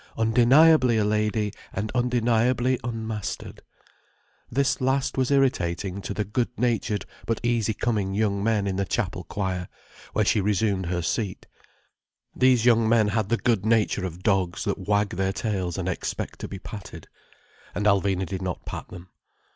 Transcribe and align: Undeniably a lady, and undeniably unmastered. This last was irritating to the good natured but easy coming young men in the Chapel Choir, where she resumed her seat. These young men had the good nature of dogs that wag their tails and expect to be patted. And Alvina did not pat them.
Undeniably 0.17 0.97
a 0.97 1.05
lady, 1.05 1.53
and 1.71 1.91
undeniably 1.93 2.79
unmastered. 2.83 3.61
This 4.51 4.81
last 4.81 5.15
was 5.15 5.29
irritating 5.29 6.01
to 6.01 6.15
the 6.15 6.23
good 6.25 6.49
natured 6.57 7.05
but 7.27 7.39
easy 7.43 7.75
coming 7.75 8.15
young 8.15 8.43
men 8.43 8.65
in 8.65 8.77
the 8.77 8.85
Chapel 8.85 9.23
Choir, 9.25 9.67
where 10.13 10.25
she 10.25 10.41
resumed 10.41 10.87
her 10.87 11.03
seat. 11.03 11.45
These 12.35 12.65
young 12.65 12.89
men 12.89 13.09
had 13.09 13.29
the 13.29 13.37
good 13.37 13.63
nature 13.63 14.03
of 14.03 14.23
dogs 14.23 14.63
that 14.63 14.87
wag 14.87 15.09
their 15.17 15.31
tails 15.33 15.77
and 15.77 15.87
expect 15.87 16.39
to 16.39 16.47
be 16.47 16.57
patted. 16.57 17.07
And 17.75 17.85
Alvina 17.85 18.25
did 18.25 18.41
not 18.41 18.65
pat 18.65 18.87
them. 18.87 19.09